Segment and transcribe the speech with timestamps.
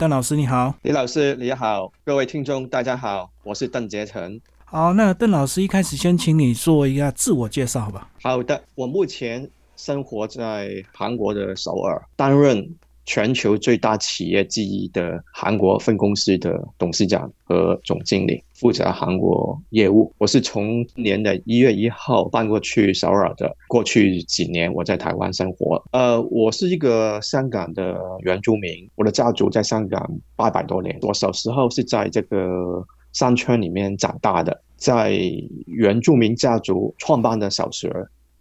[0.00, 4.40] 邓老师你好，李老师你好，各位听众大家好，我是邓杰成。
[4.64, 8.08] 好，那邓老师一开始先请你做一下自我介绍，好吧？
[8.22, 12.66] 好的，我目前生活在韩国的首尔，担任
[13.10, 20.14] 全球最大企业之一的韩国分公司的董事长和总经理，负责韩国业务。
[20.16, 23.52] 我是从年的一月一号搬过去首尔的。
[23.66, 30.96] 过去几年我在台湾生活，呃，我是一个香港的原住民，我的家族在香港八百多年。
[31.02, 32.86] 我小时候是在这个。
[33.12, 35.18] 山村里面长大的，在
[35.66, 37.92] 原住民家族创办的小学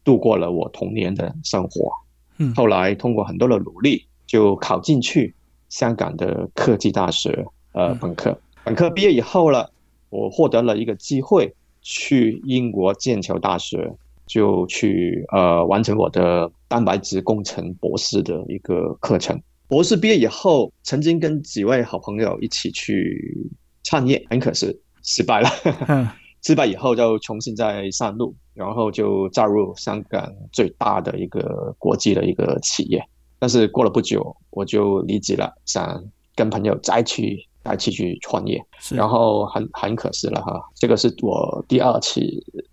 [0.03, 1.91] 度过了我童年的生活。
[2.37, 5.33] 嗯，后来通过很多的努力，就考进去
[5.69, 7.43] 香港的科技大学，
[7.73, 8.39] 呃，本科。
[8.63, 9.71] 本科毕业以后了，
[10.11, 13.91] 我获得了一个机会去英国剑桥大学，
[14.27, 19.41] 就去呃完成我的蛋白质工程博士的一个课程。
[19.67, 23.49] 博士毕业以后，曾经跟几位好朋友一起去。
[23.81, 25.49] 创业很可惜，失败了。
[26.43, 33.03] 失败以后就重新再上路，然后就加入香港最大的一个国际的一个企业。
[33.39, 36.03] 但是过了不久，我就离职了，想
[36.35, 38.63] 跟朋友再去再去去创业。
[38.91, 42.21] 然后很很可惜了哈，这个是我第二次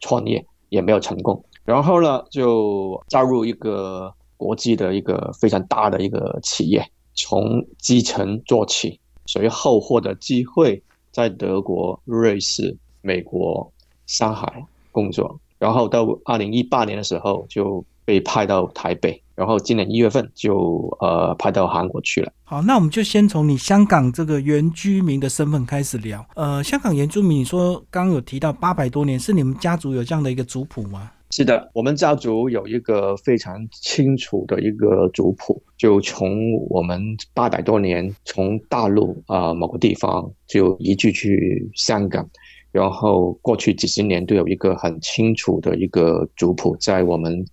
[0.01, 1.43] 创业，也没有成功。
[1.65, 10.83] 然后呢，就加入一个国际的一个非常大的一个企业，从基层做起，随后获得机会。
[11.13, 13.73] 在德国、瑞士、美国、
[14.07, 22.33] 上海工作，然后到二零一八年的时候就被派到台北，然后今年一月份就呃派到韩国去了。
[22.43, 26.27] 好，那我们就先从你香港这个原居民的身份开始聊。
[26.35, 31.13] 呃，香港原住民，你说刚刚有提到八百多年，是你们家族有这样的一个族谱吗？
[31.31, 36.99] 是的，我们家族有一个非常清楚的一个族谱，就从我们
[37.35, 42.27] 八百多年从大陆啊某个地方就移居去香港，
[42.73, 47.45] 然后过去几十年都有一个很清楚的一个族谱在我们。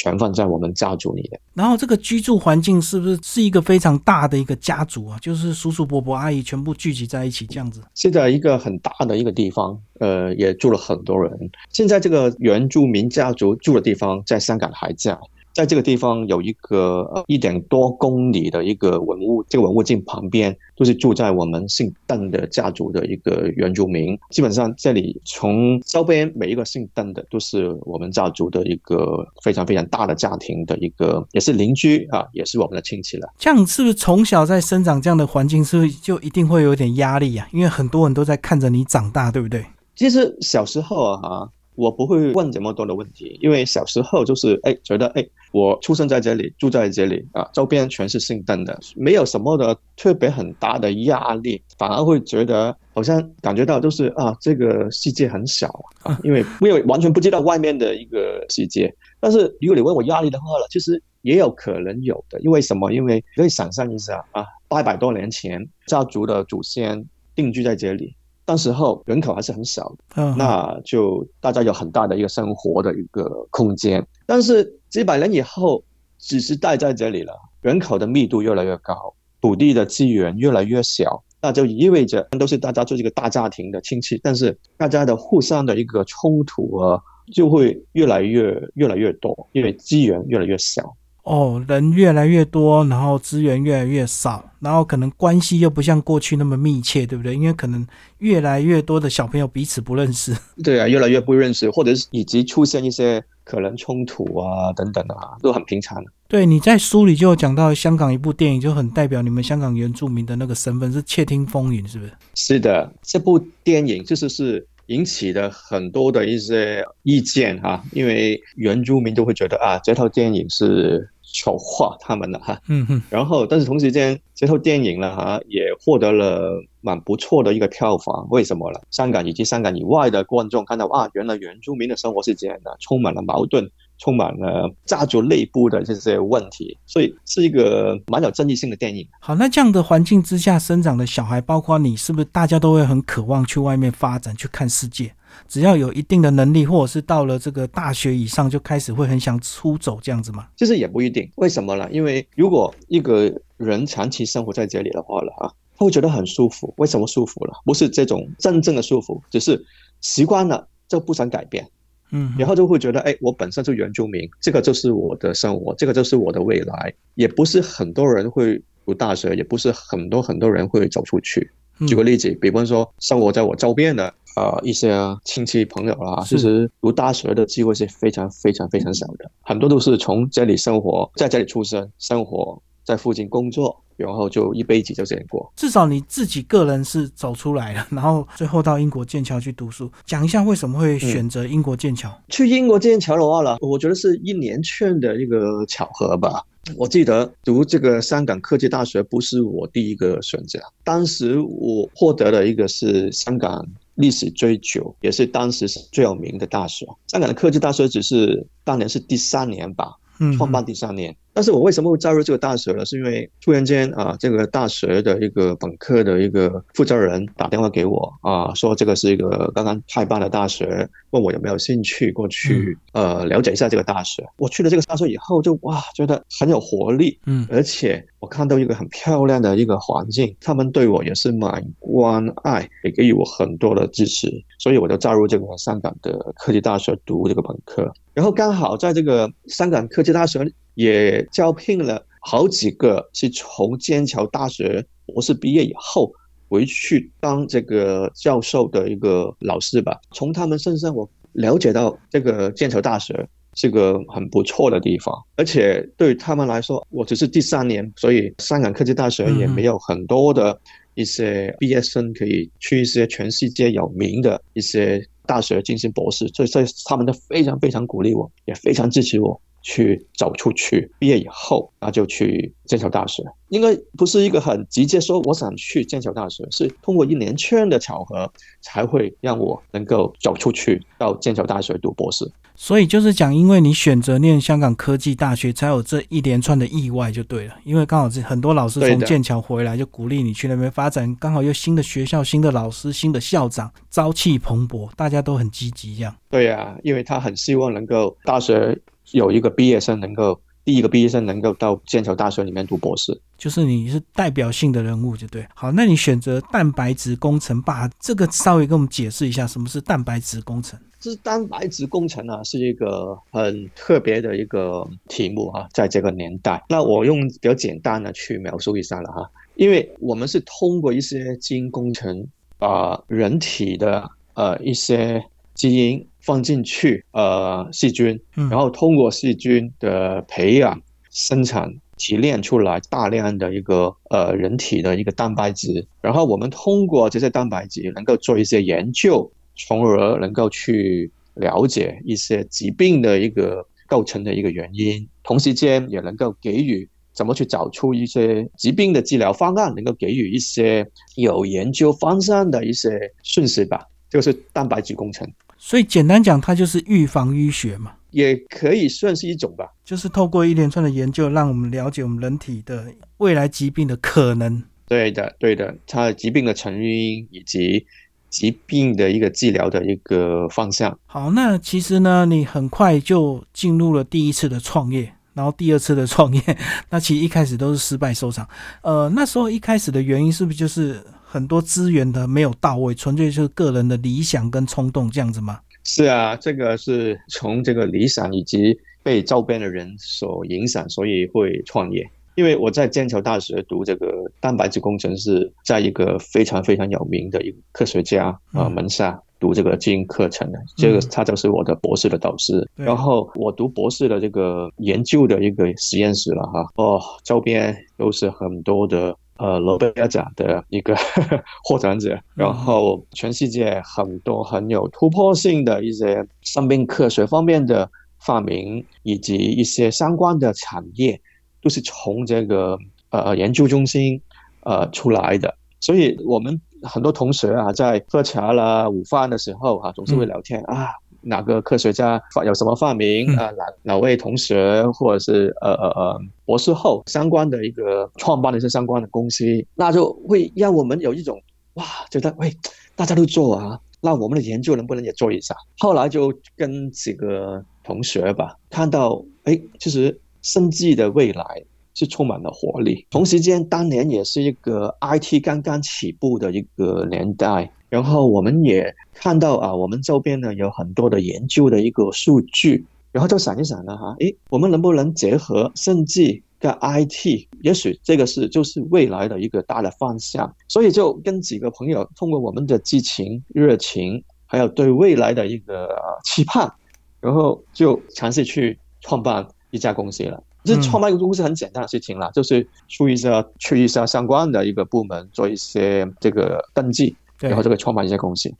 [0.00, 1.38] 全放在我们家族里的。
[1.52, 5.18] 然后这个居住环境是不是是一个非常大的一个家族啊？
[5.20, 7.82] 就是叔叔伯伯阿姨全部聚集在一起这样子。
[7.94, 11.50] 现在一个很大的一个地方，呃，也住了很多人。
[11.68, 15.18] 现在这个原住民家族住的地方，在香港还在。
[15.52, 24.18] 在这个地方有一个一点多公里的一个文物，这个文物镜旁边都是住在我们姓邓的家族的一个原住民。
[24.30, 33.28] 基本上这里从周边每一个姓邓的都是我们家族的一个非常非常大的家庭的一个，也是邻居啊，也是我们的亲戚了。
[33.38, 37.48] 这样是不是从小在生长这样的环境，是不是就一定会有点压力啊？
[37.52, 39.64] 因为很多人都在看着你长大，对不对？
[39.96, 41.48] 其实小时候啊。
[41.74, 55.68] 我不会问这么多的问题，因为小时候就是哎，觉得哎，我出生在这里，住在这里啊，周边全是姓邓的，没有什么的特别很大的压力，反而会觉得好像感觉到就是啊，这个世界很小
[56.02, 58.92] 啊，因 为因为完全不知道外面的一个世界。
[59.18, 62.92] 但是如果你问我压力的话了，其实也有可能有的，因为什么？
[62.92, 67.04] 因为可以想象一下啊，八百多年前家族的祖先
[67.34, 68.14] 定居在这里。
[68.50, 74.04] 那时候人口还是很少的，那就大家有很大的一个生活的一个空间。
[74.26, 75.84] 但是几百年以后，
[76.18, 87.00] 只是待在这里了，人口的密度越来越高，土地的资源越来越小，那就意味着都是大家做这个大家庭的亲戚，但是大家的互相的一个冲突啊，
[87.32, 90.96] 就会越来越越来越多，因为资源越来越小。
[91.30, 97.36] 哦，人越来越多，然后资源越来越少，然后可能关系又不像过去那么密切，对不对？
[97.36, 97.86] 因为可能
[98.18, 100.36] 越来越多的小朋友彼此不认识。
[100.64, 106.04] 对啊， 越来越不认识，或者是以及出现一些可能冲突啊等等啊，都很平常。
[106.26, 112.12] 对，你在书里就有讲到香港一部电影，就很代表你们香港原住民的那个身份，是《窃听风云》，是不是？
[112.34, 121.08] 是的，这部电影就是是引起的很多的一些意见哈，因为原住民都会觉得啊，这套电影是。
[121.32, 128.80] 丑化他们了哈，嗯哼，然后但是同时间这套电影呢哈也获得了蛮不错的一个票房，为什么呢？
[128.90, 133.70] 香港以及香港以外的观众看到啊，原来原住民的生活是这样的，充满了矛盾，
[134.00, 139.06] 充满了家族内部的这些问题，所以是一个蛮有争议性的电影。
[139.20, 145.12] 好，那这样的环境之下生长的小孩，包括你，是不是大家都会很渴望去外面发展，去看世界？
[145.46, 150.48] 只要有一定的能力，或者是到了这个大学以上，就开始会很想出走这样子吗？
[150.56, 151.88] 其实也不一定，为什么呢？
[151.92, 156.74] 因为如果一个人长期生活在这里的话了啊，他会觉得很舒服。
[156.78, 157.54] 为什么舒服了？
[157.64, 159.64] 不是这种真正的舒服，只是
[160.00, 161.68] 习惯了就不想改变。
[162.10, 166.92] 嗯，然后就会觉得，哎，我本身就原住民，这个就是我的生活，这个就是我的未来。
[167.14, 168.62] 也不是很多人会。
[168.86, 171.52] 读大学，也不是很多很多人会走出去。
[171.78, 174.90] 嗯举个例子，比方说生活在我周边的呃一些
[175.24, 182.60] 亲戚朋友啦，其实读大学的机会是非常非常非常少的，很多都是从这里生活，在这里出生，生活
[182.90, 185.52] 在附近工作，然后就一辈子就这样过。
[185.54, 189.88] 至少你自己个人是走出来了，然后最后到英国剑桥去读书。
[190.04, 192.10] 讲一下为什么会选择英国剑桥？
[192.28, 196.42] 去英国剑桥的话呢，我觉得是一连串的一个巧合吧。
[196.76, 206.86] 我记得读这个香港科技大学不是我第一个选择，当时我获得了一个是香港历史最久，也是当时最有名的大学。
[207.06, 211.16] 香港的科技大学只是当年是第三年吧，嗯，创办第三年。
[211.32, 212.84] 但是我为什么会加入这个大学呢？
[212.84, 224.26] 是因为突然间啊，这个大学的一个本科的一个负责人打电话给我啊，说这个是一个刚刚开办的大学，问我有没有兴趣过去呃了解一下这个大学。
[224.36, 234.28] 我去了这个大学以后就哇，觉得很有活力，嗯而且我看到一个很漂亮的一个环境，他们对我也是蛮关爱，也给予我很多的支持，
[234.58, 237.90] 所以我就加入这个香港的科技大学读这个本科。
[238.12, 240.44] 然后刚好在这个香港科技大学
[240.80, 246.10] 也招聘了好几个是从剑桥大学博士毕业以后
[246.48, 250.00] 回去当这个教授的一个老师吧。
[250.12, 260.58] 从他们身上我了解到这个剑桥大学是个很不错的地方，而且对他们来说，我只是第三年，所以香港科技大学也没有很多的
[260.94, 270.90] 一些毕业生可以去一些全世界有名的一些大学进行博士，所以所以他们都非常非常鼓励我，也非常支持我去走出去。
[270.98, 273.22] 毕业以后，那就去剑桥大学。
[273.48, 282.30] 应该不是一个很直接说我想去剑桥大学，是通过一连串的巧合，才会让我能够走出去到剑桥大学读博士。
[282.54, 287.54] 所以就是讲，因为你选择念香港科技大学，才有这一连串的意外就对了。
[287.64, 296.14] 因为刚好是很多老师从剑桥回来，就鼓励你去那边发展，刚好又新的学校、新的老师、新的校长，朝气蓬勃，大家都很积极这样。
[296.28, 298.78] 对呀、因为他很希望能够大学
[299.12, 303.20] 有一个毕业生能够第一个毕业生能够到剑桥大学里面读博士。
[303.38, 305.46] 就是你是代表性的人物，就对。
[305.54, 310.78] 好，那你选择蛋白质工程，吧这个稍微跟我们解释一下，什么是蛋白质工程？
[311.00, 316.62] 这蛋白质工程啊，是一个很特别的一个题目啊，在这个年代。
[316.68, 322.26] 那我用比较简单的去描述一下了哈，因为我们是通过一些基因工程，
[322.58, 353.86] 把人体的呃一些基因放进去呃细菌，然后通过细菌的培养、生产、提炼出来大量的一个呃人体的一个蛋白质，然后我们通过这些蛋白质能够做一些研究，从而能够去了解一些疾病的一个构成的一个原因，同时间也能够给予怎么去找出一些疾病的治疗方案，能够给予一些有研究方向的一些讯息吧。
[354.08, 355.30] 这个是蛋白质工程，
[355.62, 359.66] 所以简单讲，它就是预防淤血嘛，也可以算是一种吧。
[359.84, 362.86] 就是透过一连串的研究，让我们了解我们人体的
[363.18, 364.62] 未来疾病的可能。
[364.88, 367.86] 对的，对的，它的疾病的成因以及
[368.30, 370.98] 疾病的一个治疗的一个方向。
[371.04, 376.42] 好，那其实呢，你很快就进入了第一次的创业，然后第二次的创业，
[376.88, 378.48] 那其实一开始都是失败收场。
[378.80, 385.60] 呃，那时候一开始的原因是不是就是很多资源的没有到位，纯粹就是个人的理想跟冲动这样子吗？
[385.84, 392.04] 是啊，这个是从这个理想以及被周边的人所影响，所以会创业。
[392.34, 402.68] 因为我在剑桥大学读这个蛋白质工程，是在一个非常非常有名的一个科学家呃嗯门下读这个基因课程的，这个嗯他就是我的博士的导师。
[402.76, 410.94] 对然后我读博士的这个研究的一个实验室了哈，哦，周边都是很多的呃诺贝尔奖的一个
[411.64, 421.18] 获奖者，然后全世界很多很有突破性的一些生命科学方面的发明，以及一些相关的产业，
[421.62, 422.78] 都是从这个
[423.08, 424.20] 呃研究中心
[424.62, 425.56] 呃出来的。
[425.80, 430.90] 所以我们很多同学啊，在喝茶啦、午饭的时候啊，总是会聊天、啊。
[431.22, 433.50] 哪个科学家发有什么发明嗯啊？
[433.50, 441.40] 哪哪位同学或者是呃呃呃博士后相关的一个创办的一些相关的公司，那就会让我们有一种
[441.74, 442.52] 哇，觉得喂，
[442.96, 445.54] 大家都做啊，那我们的研究能不能也做一下？
[445.78, 451.62] 后来就跟几个同学吧，看到哎，其实生技的未来
[451.94, 453.06] 是充满了活力。
[453.10, 470.54] 同时间，当年也是一个 IT 刚刚起步的一个年代，然后我们也看到啊，我们周边呢有很多的研究的一个数据，然后就想一想了哈，诶，我们能不能结合甚至跟 IT，也许这个是就是未来的一个大的方向。
[470.68, 475.88] 所以就跟几个朋友通过我们的激情、热情，还有对未来的一个
[476.24, 476.72] 期盼，
[477.20, 480.42] 然后就尝试去创办一家公司了。
[480.62, 488.52] 这创办一个公司很简单的事情啦，就是去一下去一下相关的一个部门做一些这个登记，然后就可以创办一些公司。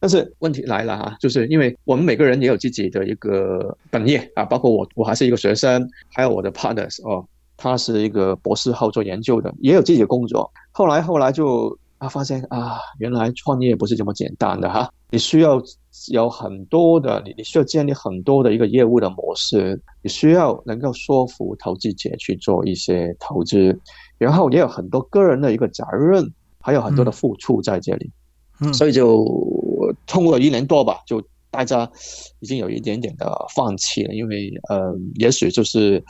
[0.00, 7.24] 但是问题来了哈，就是因为我们每个人也有自己的一个本业啊，包括我，我还是一个学生，还有我的 partners 哦，
[7.56, 10.50] 他是一个博士后做研究的，也有自己的工作。
[10.72, 15.62] 后来后来就啊发现啊，原来创业不是这么简单的哈，你需要
[16.10, 23.78] 有很多的，你你需要建立很多的一个业务的模式，你需要能够说服投资者去做一些投资，
[24.18, 26.28] 然后也有很多个人的一个责任，
[26.60, 28.12] 还有很多的付出在这里，嗯，
[28.72, 29.24] 所以就。
[30.06, 31.90] 通过一年多吧，就大家
[32.38, 36.02] 已经有一点点的放弃了，因为呃，也许就是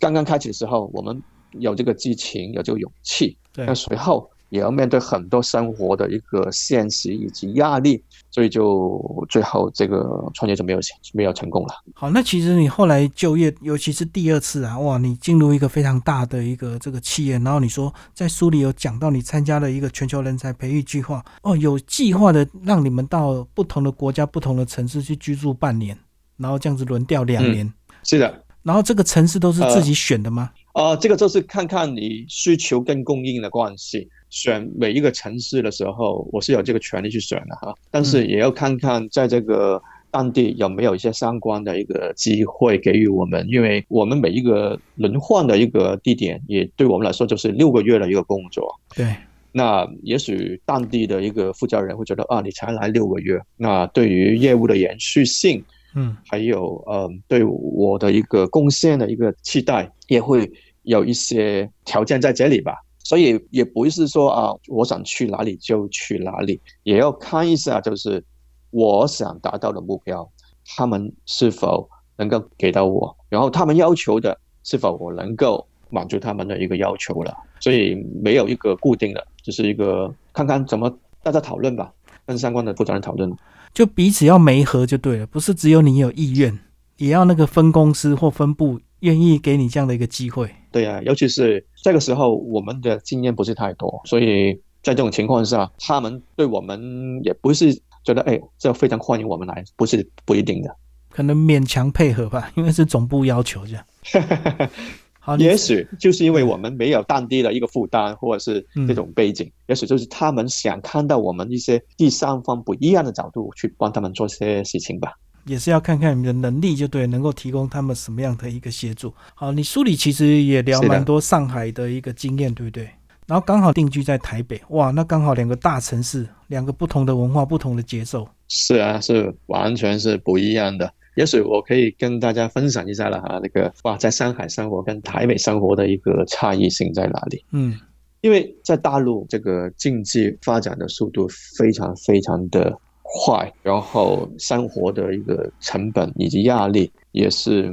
[0.00, 1.22] 刚刚开始的时候，我们
[1.52, 4.30] 有这个激情，有这个勇气，那随后。
[4.54, 10.78] 也要面对很多生活的一个现实以及压力，所以就最后这个创业就没有
[11.12, 11.74] 没有成功了。
[11.92, 25.98] 好，那其实你后来就业，尤其是第二次啊，哇，你进入一个非常大的一个这个企业，然后你说在书里有讲到你参加了一个全球人才培育计划，哦，有计划的让你们到不同的国家、不同的城市去居住半年，
[26.36, 27.72] 然后这样子轮调两年。
[28.04, 30.50] 是的，然后这个城市都是自己选的吗？
[30.54, 30.63] 呃，
[31.00, 34.08] 这个就是看看你需求跟供应的关系。
[34.30, 48.74] 选每一个城市的时候，我是有这个权利去选的哈，但是也要看看在这个当地有没有一些相关的一个机会给予我们，因为我们每一个轮换的一个地点，也对我们来说就是六个月的一个工作。
[48.96, 49.14] 对，
[49.52, 60.50] 那也许当地的一个负责人会觉得啊，你才来六个月，那对于业务的延续性，嗯，还有呃，对我的一个贡献的一个期待，也会
[60.82, 62.76] 有一些条件在这里吧。
[63.04, 68.24] 所以也不是说啊，我想去哪里就去哪里，也要看一下，就是
[68.70, 70.26] 我想达到的目标，
[70.64, 77.36] 他们是否能够给到我，然后他们要求的是否我能够满足他们的一个要求了。
[77.60, 80.90] 所以没有一个固定的，就是一个看看怎么
[81.22, 81.92] 大家讨论吧，
[82.26, 83.30] 跟相关的负责人讨论，
[83.74, 86.56] 就彼此要媒合就对了，不是只有你有意愿，
[86.96, 90.48] 也要那个分公司或分部愿意给你这样的一个机会。
[90.70, 100.76] 对啊，尤其是这个时候，我们的经验不是太多，所以在这种情况下，他们对我们也不是觉得哎，这非常欢迎我们来，不是不一定的，
[101.10, 103.84] 可能勉强配合吧，因为是总部要求这样。
[105.26, 115.14] 好，也许就是因为我们没有当地的一个负担，或者是这种背景，也许就是他们想看到我们一些第三方不一样的角度去帮他们做些事情吧。
[115.46, 119.14] 也是要看看你的能力，就对，能够提供他们什么样的一个协助。
[119.34, 122.86] 好，你书里其实也聊蛮多上海的一个经验，对不对？
[123.26, 128.28] 然后刚好定居在台北，哇，那刚好两个大城市，两个不同的文化，不同的节奏。
[128.48, 130.92] 是啊，是完全是不一样的。
[131.16, 137.44] 也许我可以跟大家分享一下了哈，那个哇，在上海生活跟台北生活的一个差异性在哪里？
[137.52, 137.78] 嗯，
[138.20, 141.28] 因为在大陆这个经济发展的速度
[141.58, 142.78] 非常非常的。
[143.06, 147.70] 快，然后生活的一个成本以及压力也是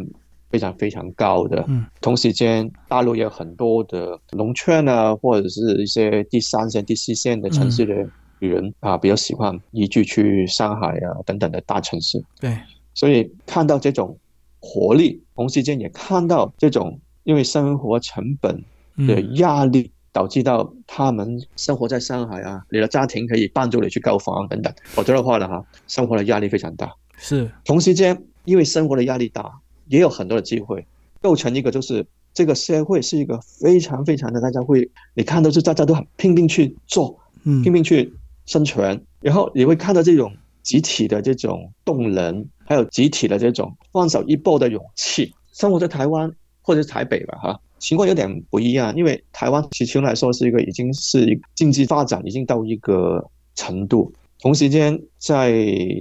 [0.51, 1.63] 非常非常高的。
[1.67, 7.95] 嗯，同时间大陆也有很多的农村啊，或者是一些第三线、第四线的城市的
[8.39, 12.23] 人啊，比较喜欢移居去上海啊等等的大城市。
[12.39, 12.55] 对，
[12.93, 14.17] 所以看到这种
[14.59, 18.63] 活力，同时间也看到这种因为生活成本
[19.07, 19.91] 的压力。
[20.13, 26.93] 导致到他们生活在上海啊，你的家庭可以帮助你去购房等等，否则的话呢，哈，生活的压力非常大。
[27.15, 29.49] 是，同时间因为生活的压力大，
[29.87, 30.85] 也有很多的机会，
[31.21, 38.13] 构成一个就是这个社会是一个非常非常的，大家会你看到是大家都很拼命去做，嗯，拼命去
[38.45, 45.33] 生存，然后你会看到这种集体的这种动能，还有集体的这种放手一搏的勇气。
[45.53, 47.59] 生活在台湾或者台北吧，哈。
[47.79, 55.51] 情况有点不一样，因为台湾其实来说是一个已经是经济发展已经到一个程度，同时间在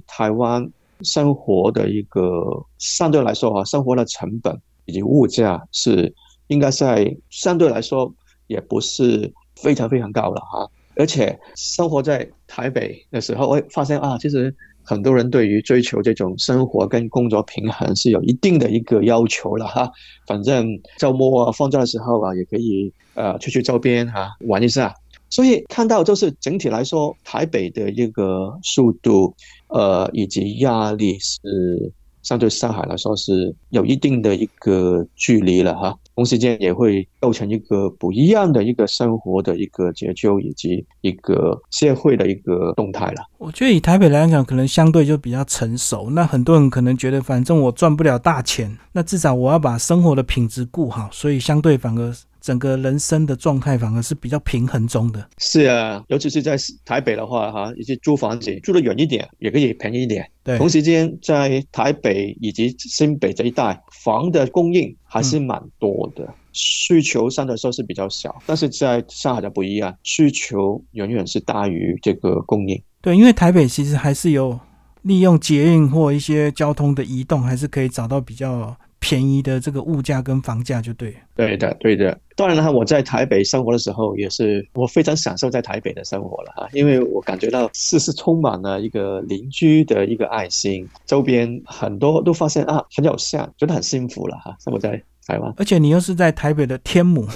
[0.06, 6.14] 台湾生活的一个相对来说哈，生活的成本以及物价是
[6.48, 8.12] 应该在相对来说
[8.46, 10.70] 也不是非常非常高了哈，
[11.00, 14.54] 而且生活在台北的时候，会发现啊，其实。
[14.82, 19.88] 很多人对于追求这种生活跟工作平衡是有一定的一个要求了哈。
[20.26, 20.66] 反正
[20.98, 24.92] 周末啊、放假的时候啊，也可以呃出去周边哈玩一下。
[25.28, 29.36] 所以看到就是整体来说，台北的一个速度
[29.68, 31.92] 呃以及压力是
[32.22, 35.96] 相对上海来说是有一定的一个距离了哈。
[36.20, 43.24] 同时间也会构成一个不一样的一个生活的一个节奏以及一个社会的一个动态了。
[43.38, 46.10] 我觉得以台北来讲，可能相对就比较成熟。
[46.10, 52.14] 那很多人可能觉得，反正我赚不了大钱，那至少我要把生活的品质顾好，所以相对反而。
[52.40, 55.28] 整个人生的状态反而是比较平衡中的。
[55.38, 60.28] 是啊，尤其是在台北的话，哈，以及租房子住的远一点也可以便宜一点。
[60.42, 68.34] 对，同时间在台北以及新北这一带，房的供应还是蛮多的，需求上的时候是比较小。
[68.46, 72.82] 但是在上海的不一样，需求远远是大于这个供应。
[73.02, 74.58] 对，因为台北其实还是有
[75.02, 78.76] 利用捷运或一些交通的移动，还是可以找到比较。
[79.00, 82.16] 便宜的这个物价跟房价就对，对的，对的。
[82.36, 94.54] 当然了，我在台北生活的时候，也是我非常享受在台北的生活了哈，因为我感觉到是是充满了一个邻居的一个爱心，周边很多都发现啊很有像，觉得很幸福了哈。
[94.60, 97.26] 生活在台湾，而且你又是在台北的天母，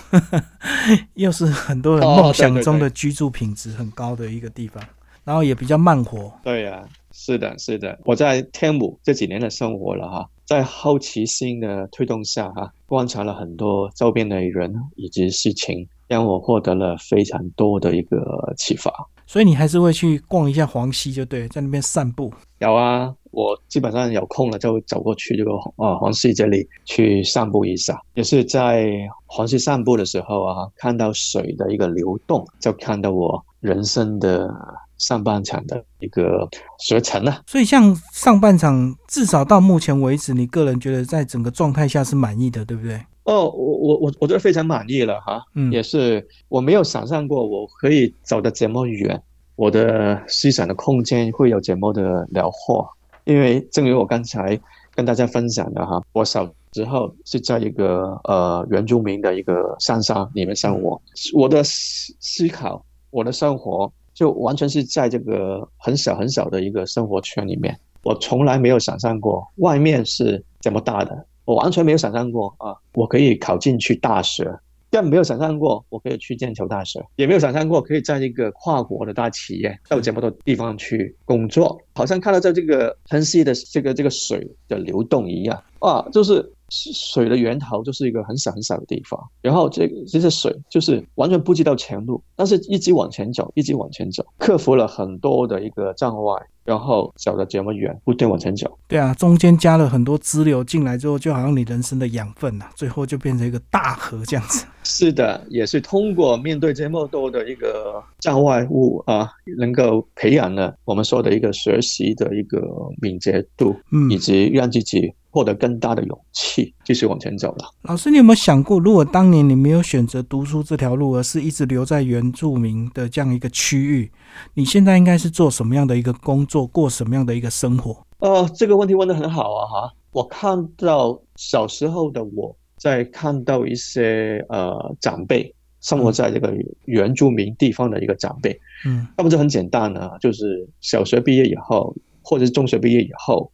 [1.15, 4.83] 又是很多人梦想中的居住品质很高的一个地方，
[5.25, 6.31] 然后也比较慢活。
[6.45, 6.83] 对呀。
[7.17, 18.93] 是的，是的，我在天母这几年的生活了哈，在好奇心的推动下哈，观察了很多周边的人以及事情，让我获得了非常多的一个启发。
[19.27, 22.31] 所以你还是会去逛一下黄溪，就对，在那边散步。
[22.59, 27.99] 有啊，我基本上有空了就走过去这个啊黄溪这里去散步一下。
[28.13, 28.87] 也是在
[29.25, 34.55] 黄溪散步的时候啊，看到水的一个流动，就看到我人生的。
[34.99, 36.49] 上半场的一个
[36.79, 43.01] 学成了，所以像上半场，至少到目前为止，你个人觉得在整个状态下是满意的，对不对？
[43.25, 49.21] 哦，我我我我觉得非常满意了哈，嗯，也是我没有想象过我可以走得这么远，
[49.57, 52.89] 我的思想的空间会有这么的辽阔，
[53.25, 54.59] 因为正如我刚才
[54.95, 61.01] 跟大家分享的哈，我小时候是在一个呃原住民的一个山上里面生活，
[61.35, 63.93] 我的思思考，我的生活。
[64.15, 74.59] 就完全是在这个很小很小的一个生活圈里面，我从来没有想象过外面是这么大的，我完全没有想象过啊，我可以考进去大学，
[74.91, 86.53] 更没有想象过我可以去剑桥大学，也没有想象过可以在一个跨国的大企业到这么多地方去工作，好像看到在这个很细的这个这个水的流动一样啊，就是。
[86.93, 98.79] 水的源头就是一个很小很小的地方，然后这这些水就是完全不知道前路，但是一直往前走，一直往前走，克服了很多的一个障碍，然后走的这么远，不断往前走。
[98.89, 104.67] 对啊，中间加了很多支流进来之后，就好像你人生的养分呐，最后就变成一个大河这样子。
[104.85, 112.61] 是的，也是通过面对这么多的一个障碍物啊，能够培养了我们说的一个学习的一个
[113.01, 115.13] 敏捷度，嗯，以及让自己。
[115.35, 117.65] 获得更大的勇气，继续往前走了。
[117.83, 124.13] 老师，你有没有想过，如果当年你没有选择读书这条路，而是一直留在原住民的这样一个区域，
[124.55, 128.07] 你现在应该是做什么样的一个工作，过什么样的一个生活？
[128.21, 129.67] 哦，这个问题问得很好啊！
[129.67, 141.93] 哈，我看到小时候的我在看到一些呃长辈生活在这个原住民地方的一个长辈，嗯，那不就很简单呢，就是小学毕业以后，
[142.23, 143.51] 或者是中学毕业以后。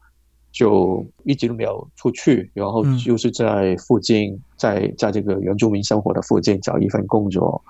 [0.53, 7.63] 就一直都没有出去，然后就是在附近，在在这个原住民生活的附近找一份工作，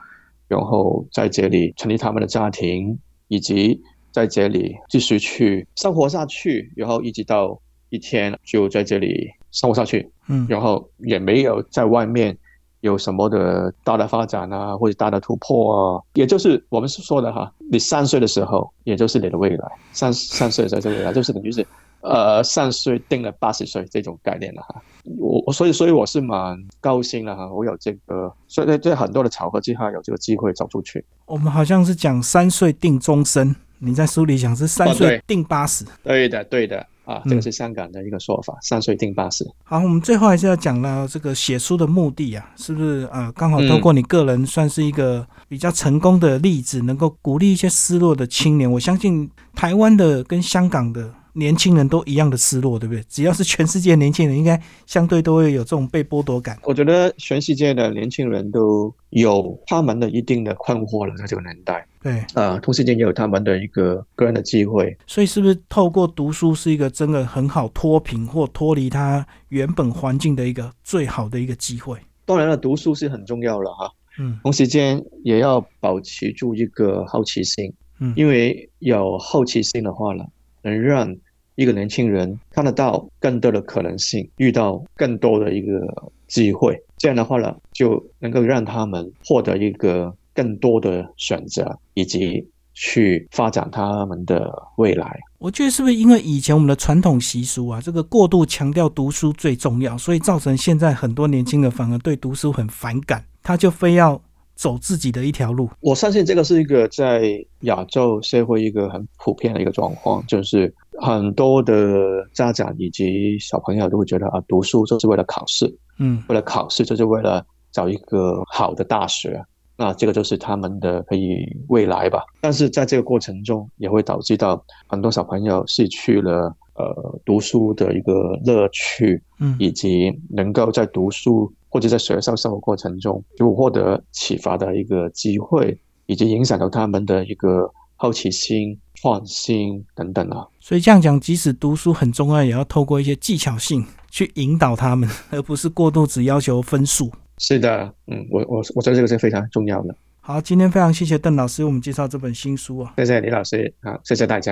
[0.48, 3.78] 然后在这里成立他们的家庭，以及
[4.10, 12.34] 在这里继续去生活下去，然后一直到一天就在这里生活下去，嗯，然后也没有在外面
[12.80, 21.66] 有什么的大的发展啊，或者大的突破啊，也就是我们说的哈，你三岁的时候，也就是你的未来，三三岁在这未来，就是等于是。
[22.02, 24.82] 呃，三岁定了八十岁这种概念了哈，
[25.18, 31.04] 我我所以所以我是蛮高兴的哈，我有这个，所以在在很多的巧合之下有这个机会走出去。
[31.26, 39.46] 我们好像是讲三岁定终身，你在书里讲是三岁定八十，对的对的啊，这个是香港的一个说法，三岁定八十。
[39.62, 48.72] 好，我们最后还是要讲到这个写书的目的啊，是不是呃刚好透过你个人算是一个比较成功的例子，能够鼓励一些失落的青年。
[48.72, 51.12] 我相信台湾的跟香港的。
[51.34, 53.02] 年轻人都一样的失落，对不对？
[53.08, 56.58] 只要是全世界年轻人，应该相对都会有这种被剥夺感。
[56.64, 61.86] 我觉得全世界的年轻人都有他们的一定的困惑了，在这个年代。
[62.02, 64.96] 对，啊，同时间也有他们的一个个人的机会。
[65.06, 71.98] 所以，是不是透过读书是一个真的很好脱贫或脱离他原本环境的一个最好的一个机会？
[72.24, 73.90] 当然了，读书是很重要了哈。
[74.18, 77.72] 嗯，同时间也要保持住一个好奇心。
[77.98, 80.24] 嗯，因为有好奇心的话呢。
[80.62, 81.14] 能让
[81.56, 85.80] 一个年轻人看得到更多的可能性，遇到更多的一个
[86.26, 86.80] 机会。
[86.96, 95.18] 这样的话呢，就能够让他们获得一个更多的选择，以及去发展他们的未来。
[95.38, 104.20] 我觉得是不是因为以前我们的传统习俗啊，这个过度强调读书最重要，所以造成现在很多年轻人反而对读书很反感，他就非要
[104.60, 105.70] 走自己的一条路。
[105.80, 110.70] 我相信这个是一个在亚洲社会一个很普遍的一个状况，就是
[111.00, 117.42] 很多的家长以及小朋友都会觉得啊，读书就是为了考试，嗯，为了考试就是为了
[117.72, 119.42] 找一个好的大学。
[119.78, 140.46] 那这个就是他们的可以未来吧，但是在这个过程中也会导致到很多小朋友失去了呃读书的一个乐趣，嗯，以及能够在读书或者在学校生活过程中就获得启发的一个机会，以及影响到他们的一个好奇心、创新等等啊。
[140.58, 147.10] 所以这样讲，即使读书很重要，也要透过一些技巧性去引导他们， 而不是过度只要求分数。
[147.38, 149.94] 是的，嗯，我我我觉得这个是非常重要的。
[150.22, 154.48] 好，今天非常谢谢邓老师为我们介绍这本新书啊，谢谢李老师，好，谢谢大家。